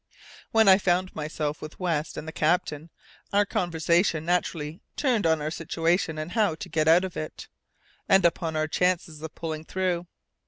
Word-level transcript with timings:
When 0.49 0.67
I 0.67 0.79
found 0.79 1.13
myself 1.13 1.61
with 1.61 1.79
West 1.79 2.17
and 2.17 2.27
the 2.27 2.31
captain, 2.31 2.89
our 3.31 3.45
conversation 3.45 4.25
naturally 4.25 4.81
turned 4.95 5.27
on 5.27 5.43
our 5.43 5.51
situation 5.51 6.17
and 6.17 6.31
how 6.31 6.55
to 6.55 6.69
get 6.69 6.87
out 6.87 7.03
of 7.05 7.15
it, 7.15 7.47
and 8.09 8.25
upon 8.25 8.55
our 8.55 8.67
chances 8.67 9.21
of 9.21 9.35
pulling 9.35 9.63
through. 9.63 10.07